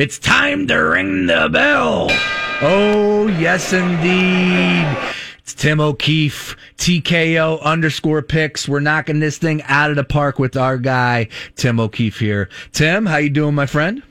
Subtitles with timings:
[0.00, 2.06] It's time to ring the bell.
[2.62, 4.86] Oh, yes, indeed.
[5.40, 8.68] It's Tim O'Keefe, TKO underscore picks.
[8.68, 11.26] We're knocking this thing out of the park with our guy,
[11.56, 12.48] Tim O'Keefe here.
[12.70, 14.04] Tim, how you doing, my friend?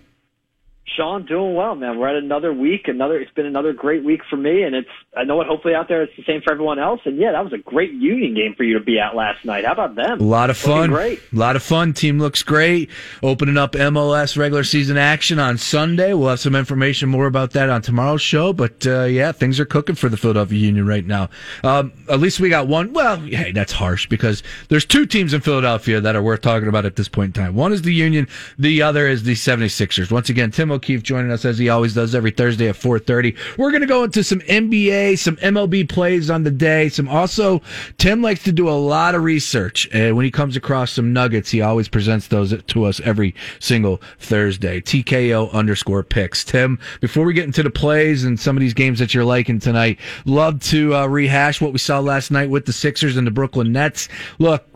[0.84, 1.98] Sean, doing well, man.
[1.98, 2.90] We're at another week.
[2.90, 3.18] Another.
[3.18, 4.90] It's been another great week for me, and it's.
[5.18, 5.48] I know what.
[5.48, 7.02] Hopefully, out there, it's the same for everyone else.
[7.06, 9.66] And yeah, that was a great Union game for you to be at last night.
[9.66, 10.20] How about them?
[10.20, 10.92] A lot of fun.
[10.92, 11.20] Looking great.
[11.34, 11.94] A lot of fun.
[11.94, 12.90] Team looks great.
[13.24, 16.14] Opening up MLS regular season action on Sunday.
[16.14, 18.54] We'll have some information more about that on tomorrow's show.
[18.54, 21.30] But uh, yeah, things are cooking for the Philadelphia Union right now.
[21.64, 22.94] Um, at least we got one.
[22.94, 26.86] Well, hey, that's harsh because there's two teams in Philadelphia that are worth talking about
[26.86, 27.56] at this point in time.
[27.56, 28.28] One is the Union.
[28.58, 30.12] The other is the 76ers.
[30.12, 33.36] Once again, Tim O'Keefe joining us as he always does every Thursday at 4:30.
[33.58, 36.90] We're going to go into some NBA, some MLB plays on the day.
[36.90, 37.62] Some also,
[37.98, 41.50] Tim likes to do a lot of research, and when he comes across some nuggets,
[41.52, 44.82] he always presents those to us every single Thursday.
[44.82, 46.44] TKO underscore picks.
[46.44, 49.60] Tim, before we get into the plays and some of these games that you're liking
[49.60, 53.32] tonight, love to uh, rehash what we saw last night with the Sixers and the
[53.32, 54.10] Brooklyn Nets.
[54.40, 54.72] Look,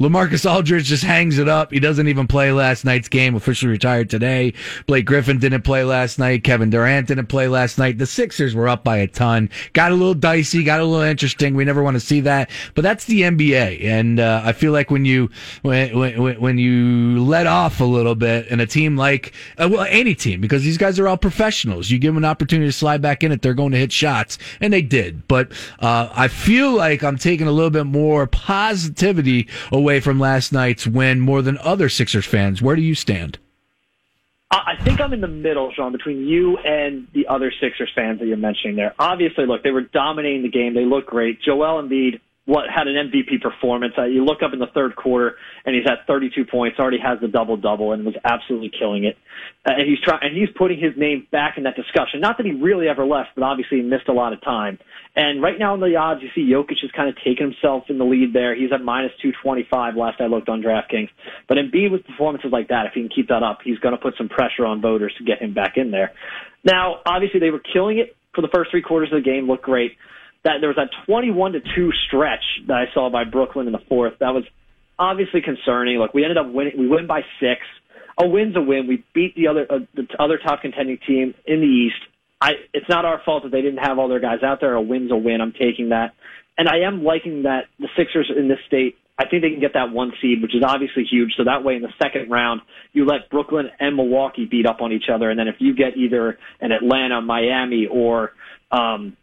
[0.00, 1.72] Lamarcus Aldridge just hangs it up.
[1.72, 3.34] He doesn't even play last night's game.
[3.34, 4.54] Officially retired today.
[4.86, 6.44] Blake Griffin didn't play last night.
[6.44, 7.98] Kevin Durant didn't play last night.
[7.98, 9.50] The Sixers were up by a ton.
[9.72, 10.62] Got a little dicey.
[10.62, 11.54] Got a little interesting.
[11.54, 13.84] We never want to see that, but that's the NBA.
[13.84, 15.30] And uh, I feel like when you
[15.62, 19.86] when, when when you let off a little bit, and a team like uh, well
[19.88, 23.02] any team because these guys are all professionals, you give them an opportunity to slide
[23.02, 23.42] back in it.
[23.42, 25.26] They're going to hit shots, and they did.
[25.28, 30.52] But uh, I feel like I'm taking a little bit more positivity away from last
[30.52, 32.62] night's win more than other Sixers fans.
[32.62, 33.38] Where do you stand?
[34.50, 38.26] I think I'm in the middle, Sean, between you and the other Sixers fans that
[38.26, 38.94] you're mentioning there.
[38.98, 40.72] Obviously, look, they were dominating the game.
[40.72, 41.42] They look great.
[41.42, 43.92] Joel and Embiid what had an MVP performance.
[43.98, 46.78] Uh, you look up in the third quarter, and he's at 32 points.
[46.78, 49.18] Already has the double double, and was absolutely killing it.
[49.66, 52.20] Uh, and he's trying, and he's putting his name back in that discussion.
[52.22, 54.78] Not that he really ever left, but obviously he missed a lot of time.
[55.14, 57.98] And right now in the odds, you see Jokic has kind of taken himself in
[57.98, 58.54] the lead there.
[58.54, 61.10] He's at minus 225 last I looked on DraftKings.
[61.48, 64.00] But Embiid with performances like that, if he can keep that up, he's going to
[64.00, 66.12] put some pressure on voters to get him back in there.
[66.64, 69.64] Now, obviously they were killing it for the first three quarters of the game, looked
[69.64, 69.98] great
[70.44, 73.82] that there was that 21 to 2 stretch that I saw by Brooklyn in the
[73.88, 74.14] fourth.
[74.20, 74.44] That was
[74.98, 75.98] obviously concerning.
[75.98, 76.74] Look, we ended up winning.
[76.78, 77.60] We win by six.
[78.20, 78.86] A win's a win.
[78.88, 82.02] We beat the other uh, the other top contending team in the East.
[82.40, 84.74] I it's not our fault that they didn't have all their guys out there.
[84.74, 85.40] A win's a win.
[85.40, 86.14] I'm taking that,
[86.56, 88.96] and I am liking that the Sixers in this state.
[89.20, 91.32] I think they can get that one seed, which is obviously huge.
[91.36, 92.60] So that way, in the second round,
[92.92, 95.96] you let Brooklyn and Milwaukee beat up on each other, and then if you get
[95.96, 98.32] either an Atlanta, Miami, or
[98.70, 99.16] um,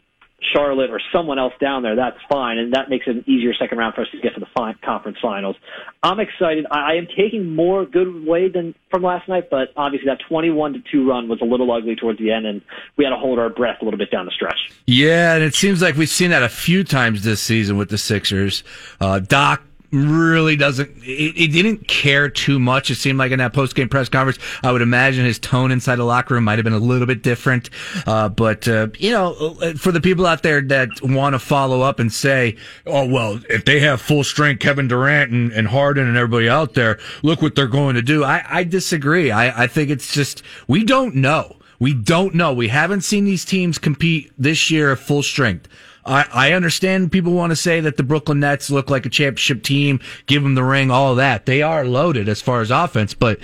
[0.53, 3.77] Charlotte or someone else down there, that's fine, and that makes it an easier second
[3.77, 5.55] round for us to get to the fi- conference finals.
[6.03, 6.65] I'm excited.
[6.71, 10.73] I, I am taking more good way than from last night, but obviously that 21
[10.73, 12.61] to two run was a little ugly towards the end, and
[12.97, 14.59] we had to hold our breath a little bit down the stretch.
[14.85, 17.97] Yeah, and it seems like we've seen that a few times this season with the
[17.97, 18.63] Sixers.
[18.99, 22.89] Uh, Doc really doesn't he, didn't care too much.
[22.89, 26.03] It seemed like in that post-game press conference i would imagine his tone inside the
[26.03, 27.69] locker room might have been a little bit different.
[28.05, 31.99] Uh, but uh, you know for the people out there that want to follow up
[31.99, 36.17] and say oh well if they have full strength kevin durant and, and harden and
[36.17, 38.23] everybody out there look what they're going to do.
[38.23, 39.31] I, I disagree.
[39.31, 41.57] I, I think it's just we don't know.
[41.79, 42.53] We don't know.
[42.53, 45.67] We haven't seen these teams compete this year at full strength
[46.05, 49.63] I, I understand people want to say that the Brooklyn Nets look like a championship
[49.63, 51.45] team, give them the ring, all of that.
[51.45, 53.39] They are loaded as far as offense, but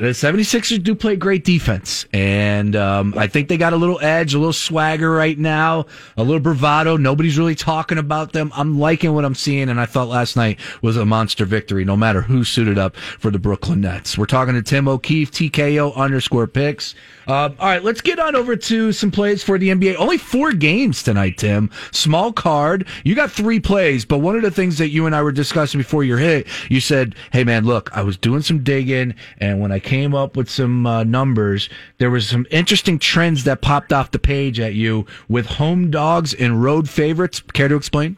[0.00, 2.06] the 76ers do play great defense.
[2.12, 5.86] And um, I think they got a little edge, a little swagger right now,
[6.16, 6.96] a little bravado.
[6.96, 8.50] Nobody's really talking about them.
[8.54, 11.96] I'm liking what I'm seeing, and I thought last night was a monster victory, no
[11.96, 14.16] matter who suited up for the Brooklyn Nets.
[14.16, 16.94] We're talking to Tim O'Keefe, TKO underscore picks.
[17.26, 19.96] Uh, all right, let's get on over to some plays for the NBA.
[19.96, 21.70] Only four games tonight, Tim.
[21.92, 22.86] Small card.
[23.04, 25.78] You got three plays, but one of the things that you and I were discussing
[25.78, 29.70] before your hit, you said, hey, man, look, I was doing some digging, and when
[29.70, 31.68] I came up with some uh, numbers.
[31.98, 36.34] There was some interesting trends that popped off the page at you with home dogs
[36.34, 37.40] and road favorites.
[37.52, 38.16] Care to explain?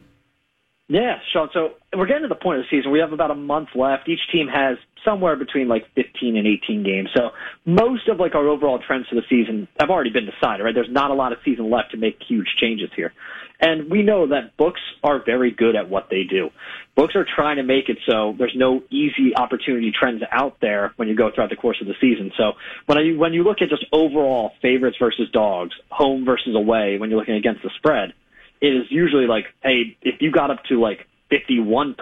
[0.87, 1.49] Yeah, Sean.
[1.53, 2.91] So we're getting to the point of the season.
[2.91, 4.07] We have about a month left.
[4.07, 7.09] Each team has somewhere between like 15 and 18 games.
[7.15, 7.31] So
[7.65, 10.75] most of like our overall trends for the season have already been decided, right?
[10.75, 13.13] There's not a lot of season left to make huge changes here.
[13.59, 16.49] And we know that books are very good at what they do.
[16.95, 21.07] Books are trying to make it so there's no easy opportunity trends out there when
[21.07, 22.31] you go throughout the course of the season.
[22.37, 22.53] So
[22.85, 27.09] when you, when you look at just overall favorites versus dogs, home versus away, when
[27.09, 28.13] you're looking against the spread,
[28.61, 31.95] it is usually like, hey, if you got up to like 51%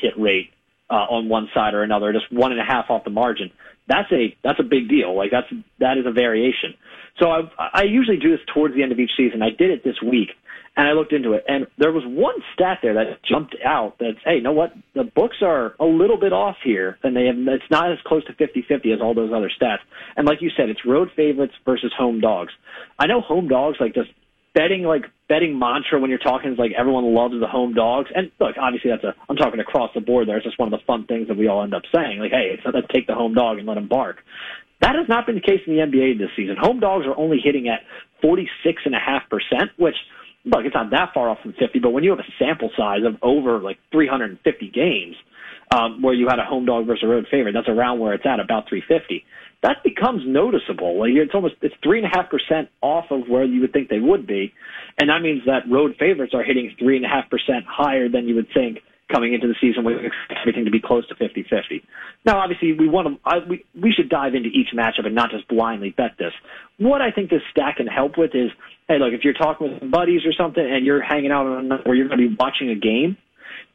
[0.00, 0.50] hit rate,
[0.90, 3.50] uh, on one side or another, just one and a half off the margin.
[3.88, 5.16] That's a that's a big deal.
[5.16, 5.48] Like that's
[5.80, 6.74] that is a variation.
[7.18, 7.40] So I,
[7.72, 9.42] I usually do this towards the end of each season.
[9.42, 10.28] I did it this week,
[10.76, 13.98] and I looked into it, and there was one stat there that jumped out.
[13.98, 14.72] That hey, you know what?
[14.94, 17.36] The books are a little bit off here, and they have.
[17.36, 19.78] It's not as close to 50-50 as all those other stats.
[20.16, 22.52] And like you said, it's road favorites versus home dogs.
[22.98, 24.10] I know home dogs like just
[24.54, 28.10] betting like betting mantra when you're talking is like everyone loves the home dogs.
[28.14, 30.36] And look, obviously that's a I'm talking across the board there.
[30.36, 32.18] It's just one of the fun things that we all end up saying.
[32.18, 34.18] Like, hey, it's not, let's take the home dog and let him bark.
[34.80, 36.56] That has not been the case in the NBA this season.
[36.60, 37.80] Home dogs are only hitting at
[38.22, 38.94] 46.5%,
[39.76, 39.96] which,
[40.44, 43.00] look, it's not that far off from 50, but when you have a sample size
[43.04, 45.16] of over like 350 games,
[45.74, 48.26] um, where you had a home dog versus a road favorite, that's around where it's
[48.26, 49.24] at, about 350
[49.62, 51.02] that becomes noticeable.
[51.04, 53.98] It's almost it's three and a half percent off of where you would think they
[53.98, 54.52] would be,
[54.98, 58.28] and that means that road favorites are hitting three and a half percent higher than
[58.28, 58.78] you would think
[59.12, 59.84] coming into the season.
[59.86, 61.82] Expect everything to be close to 50-50.
[62.24, 65.30] Now, obviously, we want to I, we we should dive into each matchup and not
[65.30, 66.32] just blindly bet this.
[66.78, 68.50] What I think this stack can help with is,
[68.86, 71.96] hey, look, if you're talking with buddies or something and you're hanging out on where
[71.96, 73.16] you're going to be watching a game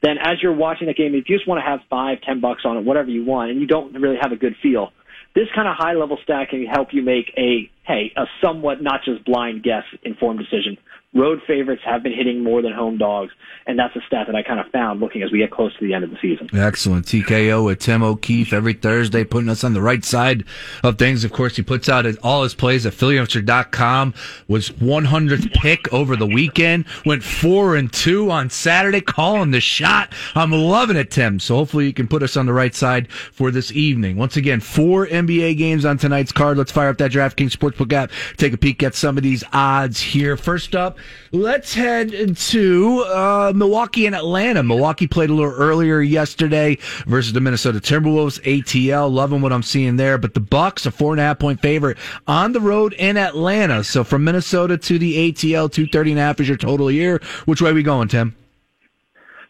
[0.04, 2.64] then as you're watching the game, if you just want to have five, ten bucks
[2.66, 4.92] on it, whatever you want, and you don't really have a good feel,
[5.34, 9.02] this kind of high level stack can help you make a, hey, a somewhat not
[9.04, 10.78] just blind guess informed decision
[11.14, 13.32] road favorites have been hitting more than home dogs,
[13.68, 15.86] and that's a stat that I kind of found looking as we get close to
[15.86, 16.50] the end of the season.
[16.54, 17.06] Excellent.
[17.06, 20.44] TKO with Tim O'Keefe every Thursday, putting us on the right side
[20.84, 21.24] of things.
[21.24, 24.14] Of course, he puts out all his plays at PhillyHamster.com.
[24.48, 26.86] Was 100th pick over the weekend.
[27.06, 30.14] Went four and two on Saturday, calling the shot.
[30.36, 31.40] I'm loving it, Tim.
[31.40, 34.18] So hopefully you can put us on the right side for this evening.
[34.18, 36.58] Once again, four NBA games on tonight's card.
[36.58, 38.12] Let's fire up that DraftKings Sportsbook app.
[38.38, 40.36] Take a peek at some of these odds here.
[40.38, 40.98] First up,
[41.32, 44.62] Let's head to uh, Milwaukee and Atlanta.
[44.62, 46.78] Milwaukee played a little earlier yesterday
[47.08, 48.40] versus the Minnesota Timberwolves.
[48.42, 50.18] ATL, loving what I'm seeing there.
[50.18, 51.98] But the Bucks, a four and a half point favorite
[52.28, 53.84] on the road in Atlanta.
[53.84, 57.20] So from Minnesota to the ATL, two thirty and a half is your total year.
[57.46, 58.36] Which way are we going, Tim?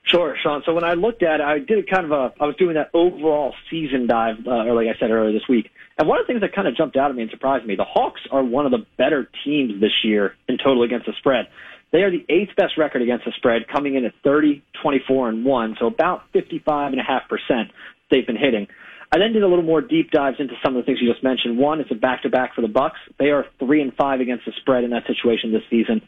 [0.05, 0.61] Sure, Sean.
[0.65, 2.89] So when I looked at it, I did kind of a, I was doing that
[2.93, 5.71] overall season dive, uh, or like I said earlier this week.
[5.97, 7.75] And one of the things that kind of jumped out at me and surprised me,
[7.75, 11.47] the Hawks are one of the better teams this year in total against the spread.
[11.91, 15.45] They are the eighth best record against the spread, coming in at 30, 24, and
[15.45, 16.97] 1, so about 55.5%
[18.09, 18.67] they've been hitting.
[19.13, 21.23] I then did a little more deep dives into some of the things you just
[21.23, 21.59] mentioned.
[21.59, 22.97] One, it's a back-to-back for the Bucks.
[23.19, 26.01] They are three and five against the spread in that situation this season.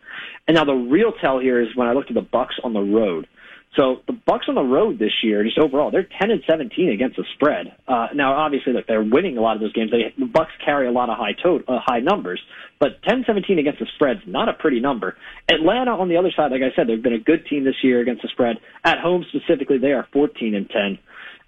[0.47, 2.81] And now the real tell here is when I looked at the Bucks on the
[2.81, 3.27] road.
[3.75, 7.17] So the Bucks on the road this year, just overall, they're 10 and 17 against
[7.17, 7.75] the spread.
[7.87, 9.91] Uh, now, obviously, look, they're winning a lot of those games.
[9.91, 12.41] They, the Bucks carry a lot of high to, uh, high numbers,
[12.79, 15.17] but 10-17 against the spread's not a pretty number.
[15.49, 17.99] Atlanta, on the other side, like I said, they've been a good team this year
[17.99, 18.57] against the spread.
[18.83, 20.97] At home specifically, they are 14 and 10 uh,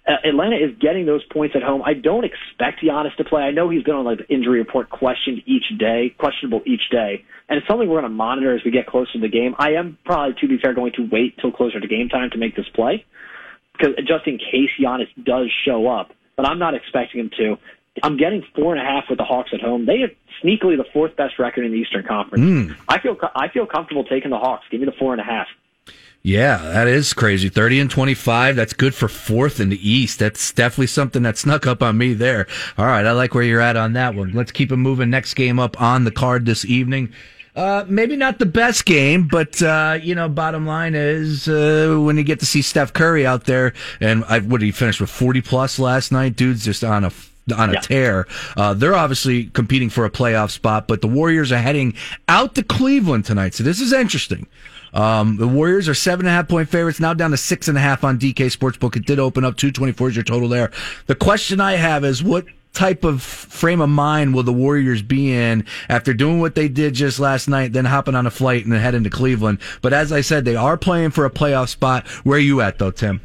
[0.08, 1.82] Atlanta is getting those points at home.
[1.84, 3.42] I don't expect Giannis to play.
[3.42, 7.24] I know he's been on like the injury report questioned each day, questionable each day,
[7.48, 9.54] and it's something we're going to monitor as we get closer to the game.
[9.58, 12.38] I am probably, to be fair, going to wait till closer to game time to
[12.38, 13.04] make this play
[13.78, 17.58] because just in case Giannis does show up, but I'm not expecting him to.
[18.02, 19.86] I'm getting four and a half with the Hawks at home.
[19.86, 20.10] They have
[20.42, 22.44] sneakily the fourth best record in the Eastern Conference.
[22.44, 22.76] Mm.
[22.88, 24.64] I feel I feel comfortable taking the Hawks.
[24.70, 25.48] Give me the four and a half.
[26.22, 27.48] Yeah, that is crazy.
[27.48, 28.56] 30 and 25.
[28.56, 30.18] That's good for fourth in the East.
[30.18, 32.46] That's definitely something that snuck up on me there.
[32.76, 33.06] All right.
[33.06, 34.32] I like where you're at on that one.
[34.32, 35.10] Let's keep it moving.
[35.10, 37.12] Next game up on the card this evening.
[37.56, 42.16] Uh, maybe not the best game, but uh, you know, bottom line is uh, when
[42.16, 45.10] you get to see Steph Curry out there, and I, what did he finish with
[45.10, 46.36] forty plus last night?
[46.36, 47.10] Dude's just on a
[47.52, 47.80] on a yeah.
[47.80, 48.26] tear.
[48.56, 51.94] Uh, they're obviously competing for a playoff spot, but the Warriors are heading
[52.28, 53.54] out to Cleveland tonight.
[53.54, 54.46] So this is interesting.
[54.92, 57.76] Um, the Warriors are seven and a half point favorites, now down to six and
[57.76, 58.96] a half on DK Sportsbook.
[58.96, 60.70] It did open up 224 is your total there.
[61.06, 65.32] The question I have is what type of frame of mind will the Warriors be
[65.32, 68.72] in after doing what they did just last night, then hopping on a flight and
[68.72, 69.58] then heading to Cleveland?
[69.82, 72.06] But as I said, they are playing for a playoff spot.
[72.24, 73.20] Where are you at though, Tim?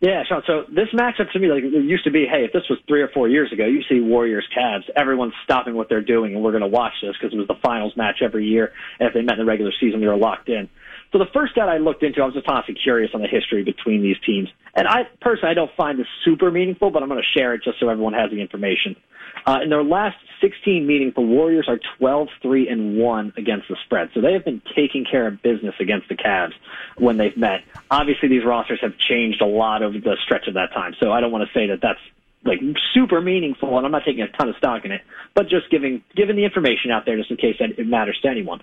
[0.00, 0.42] Yeah, Sean.
[0.46, 3.00] So this matchup to me, like it used to be, hey, if this was three
[3.00, 6.50] or four years ago, you see Warriors Cavs, everyone's stopping what they're doing, and we're
[6.50, 8.72] going to watch this because it was the finals match every year.
[9.00, 10.68] And if they met in the regular season, we were locked in.
[11.12, 13.62] So the first stat I looked into, I was just honestly curious on the history
[13.62, 14.48] between these teams.
[14.74, 17.62] And I personally, I don't find this super meaningful, but I'm going to share it
[17.62, 18.96] just so everyone has the information.
[19.46, 23.76] Uh, in their last 16 meetings, the Warriors are 12, 3, and 1 against the
[23.84, 24.10] spread.
[24.14, 26.52] So they have been taking care of business against the Cavs
[26.96, 27.62] when they've met.
[27.90, 30.94] Obviously, these rosters have changed a lot over the stretch of that time.
[31.00, 32.00] So I don't want to say that that's
[32.46, 32.60] like
[32.94, 35.02] super meaningful, and I'm not taking a ton of stock in it,
[35.34, 38.60] but just giving giving the information out there just in case it matters to anyone.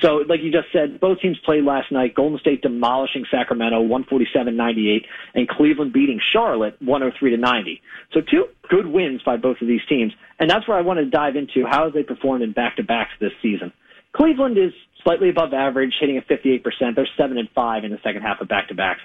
[0.00, 2.14] So, like you just said, both teams played last night.
[2.14, 7.82] Golden State demolishing Sacramento 147-98, and Cleveland beating Charlotte 103 to 90.
[8.12, 11.10] So, two good wins by both of these teams, and that's where I wanted to
[11.10, 13.72] dive into how they performed in back to backs this season.
[14.12, 14.72] Cleveland is
[15.04, 16.62] slightly above average, hitting at 58%.
[16.94, 19.00] They're seven and five in the second half of back to backs.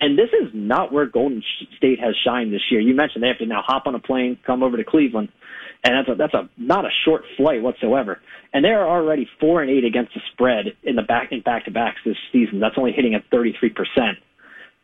[0.00, 1.42] And this is not where Golden
[1.76, 2.80] State has shined this year.
[2.80, 5.28] You mentioned they have to now hop on a plane, come over to Cleveland,
[5.82, 8.20] and that's a, that's a not a short flight whatsoever.
[8.52, 11.64] And they are already four and eight against the spread in the back in back
[11.64, 12.60] to backs this season.
[12.60, 14.18] That's only hitting at thirty three percent.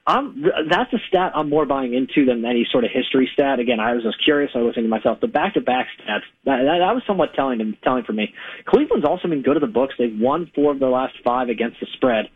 [0.07, 3.59] I'm, that's a stat I'm more buying into than any sort of history stat.
[3.59, 4.51] Again, I was just curious.
[4.55, 8.13] I was thinking to myself, the back-to-back stats, that, that was somewhat telling, telling for
[8.13, 8.35] me.
[8.67, 9.95] Cleveland's also been good at the books.
[9.99, 12.27] They've won four of their last five against the spread.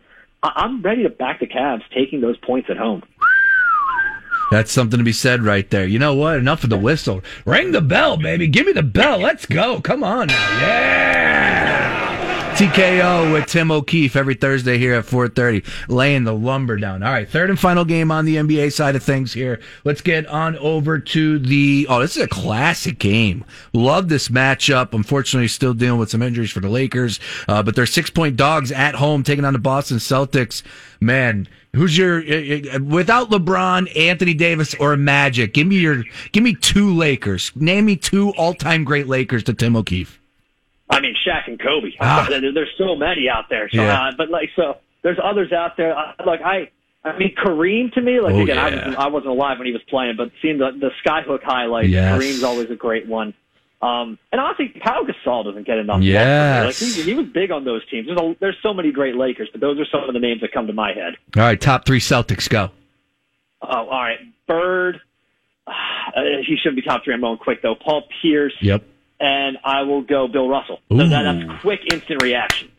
[0.41, 3.03] I'm ready to back the Cavs taking those points at home.
[4.51, 5.85] That's something to be said right there.
[5.85, 6.37] You know what?
[6.37, 7.21] Enough of the whistle.
[7.45, 8.47] Ring the bell, baby.
[8.47, 9.19] Give me the bell.
[9.19, 9.79] Let's go.
[9.81, 10.59] Come on now.
[10.59, 11.88] Yeah.
[12.59, 17.01] TKO with Tim O'Keefe every Thursday here at 4:30, laying the lumber down.
[17.01, 19.61] All right, third and final game on the NBA side of things here.
[19.85, 21.87] Let's get on over to the.
[21.89, 23.45] Oh, this is a classic game.
[23.71, 24.93] Love this matchup.
[24.93, 28.73] Unfortunately, still dealing with some injuries for the Lakers, uh, but they're six point dogs
[28.73, 30.61] at home taking on the Boston Celtics.
[30.99, 32.17] Man, who's your
[32.81, 35.53] without LeBron, Anthony Davis, or Magic?
[35.53, 37.53] Give me your give me two Lakers.
[37.55, 40.18] Name me two all time great Lakers to Tim O'Keefe.
[40.89, 41.89] I mean, Shaq and Kobe.
[41.99, 42.27] Ah.
[42.29, 43.69] There's so many out there.
[43.69, 44.07] So, yeah.
[44.07, 45.95] uh, but like, so there's others out there.
[45.97, 46.71] Uh, like I,
[47.03, 48.63] I mean, Kareem to me, like oh, again, yeah.
[48.63, 51.89] I wasn't, I wasn't alive when he was playing, but seeing the the skyhook highlights,
[51.89, 52.17] yes.
[52.17, 53.33] Kareem's always a great one.
[53.81, 56.01] Um, and honestly, Pau Gasol doesn't get enough.
[56.01, 56.81] Yes.
[56.81, 58.07] Like he, he was big on those teams.
[58.07, 60.51] There's, a, there's so many great Lakers, but those are some of the names that
[60.51, 61.15] come to my head.
[61.37, 62.71] All right, top three Celtics, go.
[63.61, 64.19] Oh, all right.
[64.47, 64.99] Bird,
[65.67, 65.71] uh,
[66.45, 67.13] he shouldn't be top three.
[67.13, 67.75] I'm going quick though.
[67.75, 68.55] Paul Pierce.
[68.59, 68.83] Yep
[69.19, 70.79] and I will go Bill Russell.
[70.89, 72.71] So that, that's quick, instant reaction.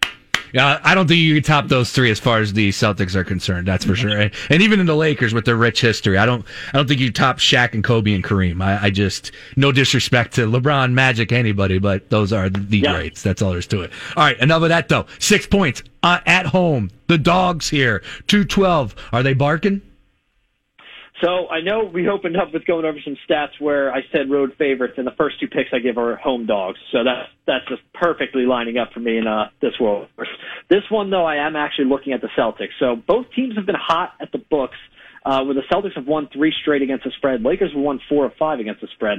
[0.52, 3.22] Yeah, I don't think you can top those three as far as the Celtics are
[3.22, 3.68] concerned.
[3.68, 4.18] That's for sure.
[4.18, 7.12] And, even in the Lakers with their rich history, I don't, I don't think you
[7.12, 8.60] top Shaq and Kobe and Kareem.
[8.60, 12.94] I, I just, no disrespect to LeBron, Magic, anybody, but those are the yeah.
[12.94, 13.22] greats.
[13.22, 13.92] That's all there's to it.
[14.16, 15.06] All right, enough of that though.
[15.20, 16.90] Six points uh, at home.
[17.06, 18.96] The dogs here, two twelve.
[19.12, 19.82] Are they barking?
[21.22, 24.54] So I know we opened up with going over some stats where I said road
[24.56, 26.78] favorites, and the first two picks I give are home dogs.
[26.92, 30.08] So that's that's just perfectly lining up for me in uh, this world.
[30.68, 32.72] This one though, I am actually looking at the Celtics.
[32.78, 34.76] So both teams have been hot at the books.
[35.22, 38.24] Uh, where the Celtics have won three straight against the spread, Lakers have won four
[38.24, 39.18] of five against the spread.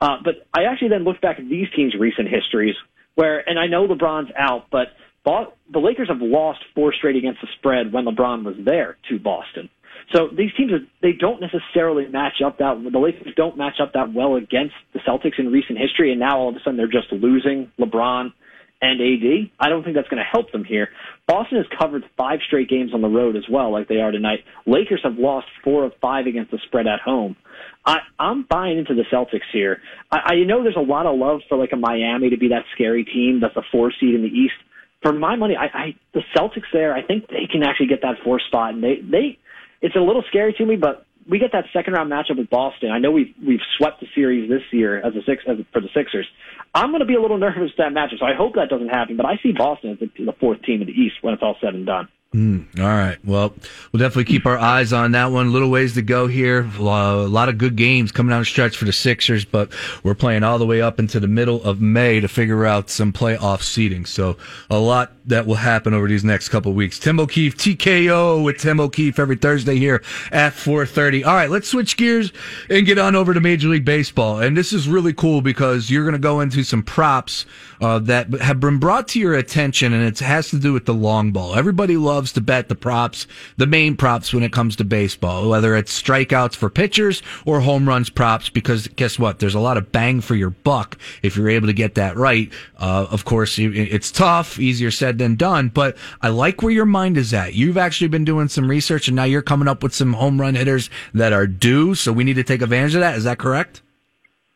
[0.00, 2.74] Uh, but I actually then looked back at these teams' recent histories,
[3.14, 4.88] where and I know LeBron's out, but
[5.24, 9.68] the Lakers have lost four straight against the spread when LeBron was there to Boston.
[10.14, 10.72] So these teams
[11.02, 15.00] they don't necessarily match up that the Lakers don't match up that well against the
[15.00, 18.32] Celtics in recent history, and now all of a sudden they're just losing LeBron
[18.80, 19.50] and AD.
[19.58, 20.88] I don't think that's going to help them here.
[21.26, 24.44] Boston has covered five straight games on the road as well, like they are tonight.
[24.66, 27.36] Lakers have lost four of five against the spread at home.
[27.84, 29.80] I, I'm buying into the Celtics here.
[30.10, 32.64] I, I know there's a lot of love for like a Miami to be that
[32.74, 34.54] scary team that's a four seed in the East.
[35.02, 38.16] For my money, I, I the Celtics there, I think they can actually get that
[38.24, 39.38] four spot, and they they
[39.80, 42.90] it's a little scary to me, but we get that second round matchup with Boston.
[42.90, 45.80] I know we've we've swept the series this year as a six as a, for
[45.80, 46.26] the Sixers.
[46.74, 49.16] I'm going to be a little nervous that matchup, so I hope that doesn't happen.
[49.16, 51.56] But I see Boston as the, the fourth team in the East when it's all
[51.60, 52.08] said and done.
[52.34, 53.16] Mm, all right.
[53.24, 53.54] Well,
[53.90, 55.50] we'll definitely keep our eyes on that one.
[55.50, 56.68] Little ways to go here.
[56.78, 60.42] A lot of good games coming down the stretch for the Sixers, but we're playing
[60.42, 64.04] all the way up into the middle of May to figure out some playoff seeding.
[64.04, 64.36] So
[64.68, 66.98] a lot that will happen over these next couple weeks.
[66.98, 71.24] Tim O'Keefe, TKO with Tim O'Keefe every Thursday here at 4:30.
[71.24, 72.32] All right, let's switch gears
[72.68, 74.40] and get on over to Major League Baseball.
[74.40, 77.46] And this is really cool because you're going to go into some props
[77.80, 80.94] uh, that have been brought to your attention, and it has to do with the
[80.94, 81.54] long ball.
[81.54, 85.76] Everybody loves to bet the props, the main props when it comes to baseball, whether
[85.76, 89.38] it's strikeouts for pitchers or home runs props, because guess what?
[89.38, 92.50] There's a lot of bang for your buck if you're able to get that right.
[92.78, 97.16] Uh, of course, it's tough, easier said than done, but I like where your mind
[97.16, 97.54] is at.
[97.54, 100.54] You've actually been doing some research, and now you're coming up with some home run
[100.54, 103.16] hitters that are due, so we need to take advantage of that.
[103.16, 103.82] Is that correct?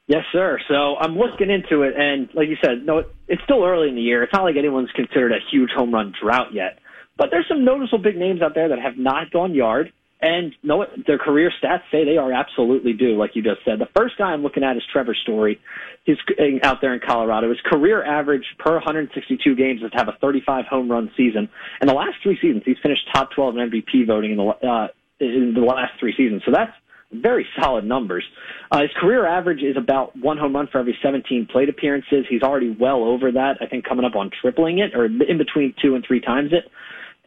[0.06, 0.58] Yes, sir.
[0.68, 4.02] So I'm looking into it, and like you said, no, it's still early in the
[4.02, 4.22] year.
[4.22, 6.78] It's not like anyone's considered a huge home run drought yet,
[7.16, 9.92] but there's some noticeable big names out there that have not gone yard,
[10.22, 13.16] and know their career stats say they are absolutely due.
[13.16, 15.60] Like you just said, the first guy I'm looking at is Trevor Story.
[16.04, 16.16] He's
[16.62, 17.48] out there in Colorado.
[17.48, 21.48] His career average per 162 games is to have a 35 home run season.
[21.80, 24.88] And the last three seasons, he's finished top 12 in MVP voting in the uh,
[25.18, 26.42] in the last three seasons.
[26.46, 26.72] So that's
[27.12, 28.24] very solid numbers.
[28.70, 32.24] Uh, his career average is about one home run for every 17 plate appearances.
[32.28, 33.58] He's already well over that.
[33.60, 36.70] I think coming up on tripling it, or in between two and three times it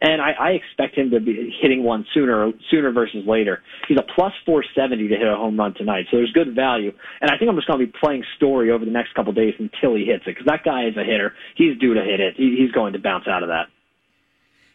[0.00, 3.62] and I, I expect him to be hitting one sooner sooner versus later.
[3.88, 6.92] He's a plus 470 to hit a home run tonight, so there's good value.
[7.20, 9.54] And I think I'm just going to be playing Story over the next couple days
[9.58, 11.32] until he hits it because that guy is a hitter.
[11.56, 12.34] He's due to hit it.
[12.36, 13.68] He, he's going to bounce out of that.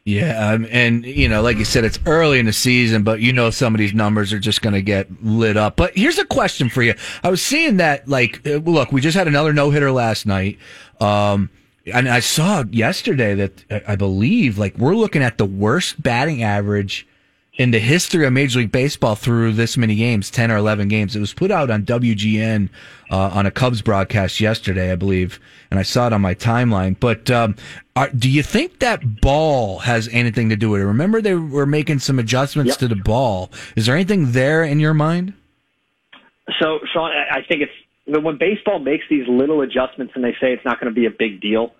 [0.04, 3.32] Yeah, um, and you know, like you said, it's early in the season, but you
[3.32, 5.76] know some of these numbers are just going to get lit up.
[5.76, 9.16] But here's a question for you: I was seeing that, like, uh, look, we just
[9.16, 10.58] had another no hitter last night.
[11.00, 11.52] Um,
[11.86, 16.44] and I saw yesterday that uh, I believe like we're looking at the worst batting
[16.44, 17.08] average
[17.56, 21.16] in the history of Major League Baseball through this many games, 10 or 11 games.
[21.16, 22.70] It was put out on WGN
[23.10, 26.98] uh, on a Cubs broadcast yesterday, I believe, and I saw it on my timeline.
[27.00, 27.56] But um,
[27.96, 30.86] are, do you think that ball has anything to do with it?
[30.86, 32.78] Remember, they were making some adjustments yep.
[32.80, 33.52] to the ball.
[33.76, 35.34] Is there anything there in your mind?
[36.60, 37.72] So, Sean, I think it's
[38.20, 41.12] when baseball makes these little adjustments and they say it's not going to be a
[41.12, 41.74] big deal,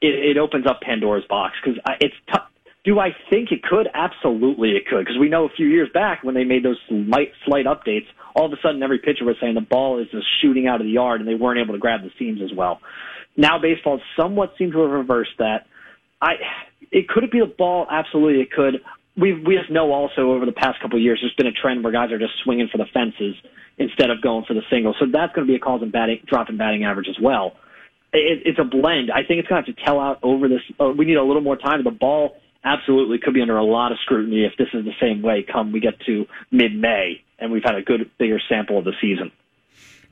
[0.00, 2.48] it, it opens up Pandora's box because it's tough.
[2.84, 3.88] Do I think it could?
[3.92, 5.00] Absolutely, it could.
[5.00, 8.46] Because we know a few years back when they made those slight, slight updates, all
[8.46, 10.92] of a sudden every pitcher was saying the ball is just shooting out of the
[10.92, 12.80] yard, and they weren't able to grab the seams as well.
[13.36, 15.66] Now baseball somewhat seems to have reversed that.
[16.22, 16.34] I,
[16.92, 17.86] it could it be the ball?
[17.90, 18.76] Absolutely, it could.
[19.16, 21.82] We we just know also over the past couple of years, there's been a trend
[21.82, 23.34] where guys are just swinging for the fences
[23.78, 24.94] instead of going for the single.
[24.98, 27.56] So that's going to be a cause in batting, drop in batting average as well.
[28.12, 29.10] It, it's a blend.
[29.10, 30.60] I think it's going to have to tell out over this.
[30.80, 31.84] Uh, we need a little more time.
[31.84, 35.22] The ball absolutely could be under a lot of scrutiny if this is the same
[35.22, 38.92] way come we get to mid-May and we've had a good bigger sample of the
[39.00, 39.30] season.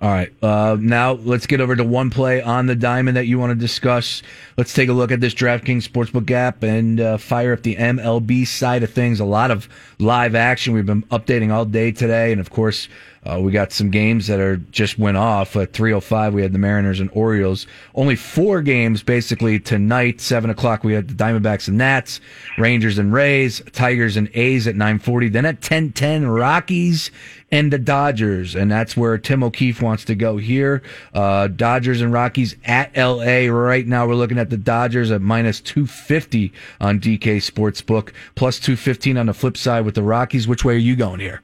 [0.00, 0.32] All right.
[0.42, 3.54] Uh, now let's get over to one play on the diamond that you want to
[3.54, 4.22] discuss.
[4.58, 8.46] Let's take a look at this DraftKings Sportsbook app and uh, fire up the MLB
[8.46, 9.20] side of things.
[9.20, 10.74] A lot of live action.
[10.74, 12.88] We've been updating all day today, and of course,
[13.24, 16.34] uh, we got some games that are just went off at 3:05.
[16.34, 17.66] We had the Mariners and Orioles.
[17.94, 20.20] Only four games basically tonight.
[20.20, 22.20] Seven o'clock we had the Diamondbacks and Nats,
[22.58, 25.28] Rangers and Rays, Tigers and A's at 9:40.
[25.28, 27.10] Then at 10:10 Rockies
[27.50, 30.82] and the Dodgers, and that's where Tim O'Keefe wants to go here.
[31.14, 34.06] Uh, Dodgers and Rockies at LA right now.
[34.06, 39.34] We're looking at the Dodgers at minus 250 on DK Sportsbook, plus 215 on the
[39.34, 40.46] flip side with the Rockies.
[40.48, 41.42] Which way are you going here?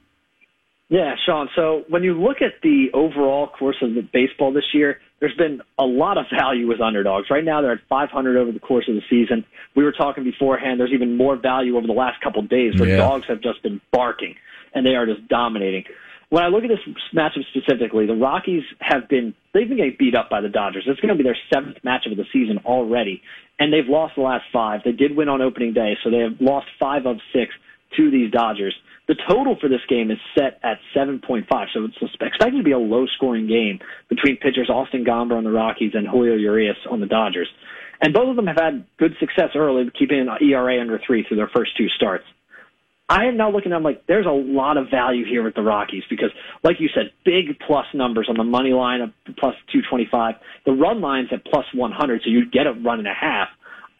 [0.91, 1.47] Yeah, Sean.
[1.55, 5.61] So when you look at the overall course of the baseball this year, there's been
[5.79, 7.27] a lot of value with underdogs.
[7.29, 9.45] Right now, they're at 500 over the course of the season.
[9.73, 10.81] We were talking beforehand.
[10.81, 12.97] There's even more value over the last couple of days where yeah.
[12.97, 14.35] dogs have just been barking
[14.75, 15.85] and they are just dominating.
[16.27, 20.15] When I look at this matchup specifically, the Rockies have been they've been getting beat
[20.15, 20.83] up by the Dodgers.
[20.87, 23.21] It's going to be their seventh matchup of the season already,
[23.59, 24.81] and they've lost the last five.
[24.83, 27.53] They did win on opening day, so they have lost five of six
[27.95, 28.75] to these Dodgers.
[29.07, 32.79] The total for this game is set at 7.5, so it's expected to be a
[32.79, 37.49] low-scoring game between pitchers Austin Gomber on the Rockies and Julio Urias on the Dodgers.
[37.99, 41.37] And both of them have had good success early, keeping an ERA under three through
[41.37, 42.25] their first two starts.
[43.11, 45.61] I am now looking at them like there's a lot of value here with the
[45.61, 46.29] Rockies because,
[46.63, 50.35] like you said, big plus numbers on the money line of plus 225.
[50.65, 53.49] The run line's at plus 100, so you'd get a run and a half.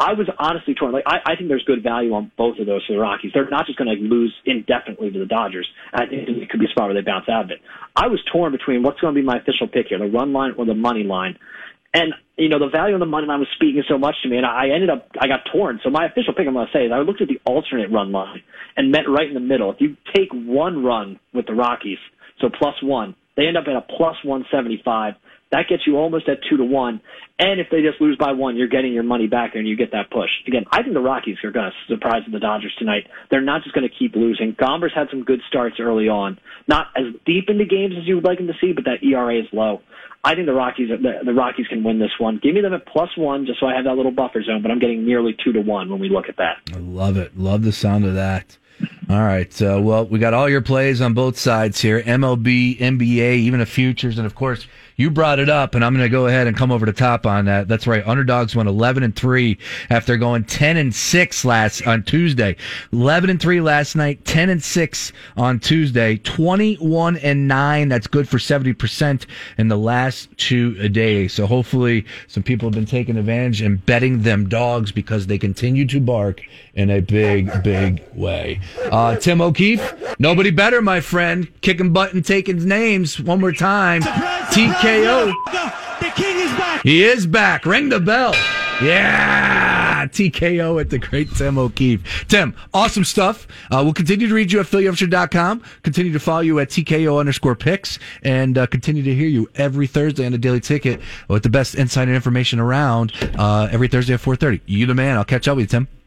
[0.02, 0.94] I was honestly torn.
[0.94, 3.32] Like I, I think there's good value on both of those for the Rockies.
[3.36, 5.68] They're not just going to lose indefinitely to the Dodgers.
[5.94, 7.60] I think it could be a spot where they bounce out of it.
[7.96, 10.54] I was torn between what's going to be my official pick here, the run line
[10.58, 11.38] or the money line.
[11.94, 14.38] And you know the value of the money line was speaking so much to me,
[14.38, 15.80] and I ended up I got torn.
[15.84, 18.12] So my official pick I'm going to say is I looked at the alternate run
[18.12, 18.42] line
[18.76, 19.72] and met right in the middle.
[19.72, 22.00] If you take one run with the Rockies,
[22.40, 25.14] so plus one, they end up at a plus 175.
[25.52, 27.02] That gets you almost at two to one.
[27.38, 29.92] And if they just lose by one, you're getting your money back and you get
[29.92, 30.30] that push.
[30.48, 33.08] Again, I think the Rockies are going to surprise the Dodgers tonight.
[33.30, 34.54] They're not just going to keep losing.
[34.54, 36.40] Gomber's had some good starts early on.
[36.68, 39.40] Not as deep into games as you would like them to see, but that ERA
[39.40, 39.82] is low.
[40.24, 42.40] I think the Rockies the, the Rockies can win this one.
[42.42, 44.62] Give me them at plus one, just so I have that little buffer zone.
[44.62, 46.58] But I'm getting nearly two to one when we look at that.
[46.74, 47.38] I love it.
[47.38, 48.58] Love the sound of that.
[49.10, 49.62] All right.
[49.62, 53.66] Uh, well, we got all your plays on both sides here MLB, NBA, even the
[53.66, 54.18] futures.
[54.18, 56.72] And of course, you brought it up, and I'm going to go ahead and come
[56.72, 57.68] over the top on that.
[57.68, 58.06] That's right.
[58.06, 59.58] Underdogs went 11 and 3
[59.90, 62.56] after going 10 and 6 last on Tuesday.
[62.94, 67.90] 11 and 3 last night, 10 and 6 on Tuesday, 21 and 9.
[67.90, 69.26] That's good for 70%
[69.58, 71.34] in the last two days.
[71.34, 75.86] So hopefully, some people have been taking advantage and betting them dogs because they continue
[75.88, 76.42] to bark
[76.74, 78.60] in a big, big way.
[78.92, 81.48] Uh, Tim O'Keefe, nobody better, my friend.
[81.62, 84.02] Kicking butt and taking names one more time.
[84.02, 84.72] TK.
[84.72, 85.34] TKO.
[86.00, 86.84] The king is back.
[86.84, 87.66] He is back.
[87.66, 88.34] Ring the bell.
[88.82, 92.26] Yeah, TKO at the great Tim O'Keefe.
[92.28, 93.48] Tim, awesome stuff.
[93.70, 97.56] Uh, we'll continue to read you at PhillyUpshire.com, continue to follow you at TKO underscore
[97.56, 101.50] picks, and uh, continue to hear you every Thursday on the Daily Ticket with the
[101.50, 104.62] best insight and information around uh, every Thursday at 4.30.
[104.66, 105.16] You the man.
[105.16, 106.01] I'll catch up with you, Tim.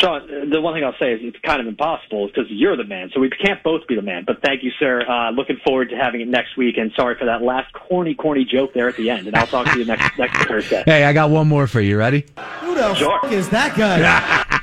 [0.00, 3.10] Sean, the one thing I'll say is it's kind of impossible because you're the man,
[3.12, 4.24] so we can't both be the man.
[4.26, 5.02] But thank you, sir.
[5.06, 8.44] Uh, looking forward to having it next week, and sorry for that last corny, corny
[8.44, 9.26] joke there at the end.
[9.26, 10.82] And I'll talk to you next next Thursday.
[10.86, 11.98] Hey, I got one more for you.
[11.98, 12.24] Ready?
[12.60, 13.20] Who the Sure.
[13.20, 14.46] fuck is that guy?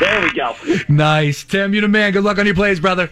[0.00, 0.56] There we go.
[0.88, 1.44] Nice.
[1.44, 2.12] Tim, You're the man.
[2.12, 3.08] Good luck on your plays, brother.